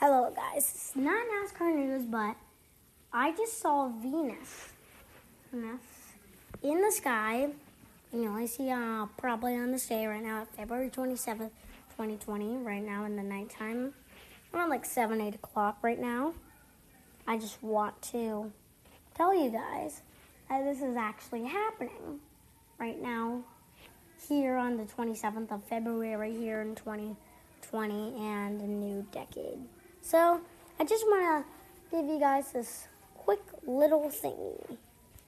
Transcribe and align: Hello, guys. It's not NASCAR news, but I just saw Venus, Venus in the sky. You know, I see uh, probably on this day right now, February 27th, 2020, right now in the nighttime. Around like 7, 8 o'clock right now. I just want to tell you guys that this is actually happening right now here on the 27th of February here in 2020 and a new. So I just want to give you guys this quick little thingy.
Hello, 0.00 0.32
guys. 0.34 0.72
It's 0.74 0.96
not 0.96 1.26
NASCAR 1.28 1.76
news, 1.76 2.06
but 2.06 2.34
I 3.12 3.32
just 3.32 3.60
saw 3.60 3.88
Venus, 3.88 4.70
Venus 5.52 5.82
in 6.62 6.80
the 6.80 6.90
sky. 6.90 7.50
You 8.10 8.24
know, 8.24 8.34
I 8.34 8.46
see 8.46 8.70
uh, 8.70 9.08
probably 9.18 9.56
on 9.56 9.72
this 9.72 9.86
day 9.86 10.06
right 10.06 10.22
now, 10.22 10.46
February 10.56 10.88
27th, 10.88 11.50
2020, 11.98 12.56
right 12.56 12.82
now 12.82 13.04
in 13.04 13.16
the 13.16 13.22
nighttime. 13.22 13.92
Around 14.54 14.70
like 14.70 14.86
7, 14.86 15.20
8 15.20 15.34
o'clock 15.34 15.76
right 15.82 16.00
now. 16.00 16.32
I 17.26 17.36
just 17.36 17.62
want 17.62 18.00
to 18.12 18.50
tell 19.14 19.34
you 19.34 19.50
guys 19.50 20.00
that 20.48 20.64
this 20.64 20.80
is 20.80 20.96
actually 20.96 21.44
happening 21.44 22.20
right 22.78 22.98
now 23.02 23.42
here 24.26 24.56
on 24.56 24.78
the 24.78 24.84
27th 24.84 25.52
of 25.52 25.62
February 25.64 26.34
here 26.34 26.62
in 26.62 26.74
2020 26.74 28.14
and 28.16 28.62
a 28.62 28.66
new. 28.66 28.99
So 30.02 30.40
I 30.78 30.84
just 30.84 31.04
want 31.06 31.44
to 31.90 31.96
give 31.96 32.06
you 32.06 32.18
guys 32.18 32.52
this 32.52 32.88
quick 33.14 33.42
little 33.66 34.10
thingy. 34.10 34.76